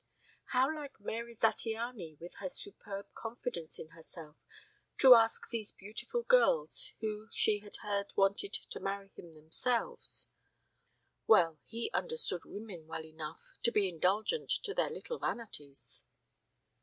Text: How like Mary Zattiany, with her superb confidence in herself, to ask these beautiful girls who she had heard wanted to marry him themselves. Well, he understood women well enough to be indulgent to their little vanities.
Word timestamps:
How 0.45 0.73
like 0.73 0.99
Mary 0.99 1.31
Zattiany, 1.35 2.17
with 2.19 2.33
her 2.39 2.49
superb 2.49 3.13
confidence 3.13 3.77
in 3.77 3.89
herself, 3.89 4.35
to 4.97 5.13
ask 5.13 5.47
these 5.51 5.71
beautiful 5.73 6.23
girls 6.23 6.91
who 7.01 7.27
she 7.31 7.59
had 7.59 7.75
heard 7.83 8.07
wanted 8.17 8.53
to 8.71 8.79
marry 8.79 9.11
him 9.15 9.33
themselves. 9.35 10.27
Well, 11.27 11.59
he 11.65 11.91
understood 11.93 12.45
women 12.45 12.87
well 12.87 13.05
enough 13.05 13.53
to 13.61 13.71
be 13.71 13.87
indulgent 13.87 14.49
to 14.63 14.73
their 14.73 14.89
little 14.89 15.19
vanities. 15.19 16.03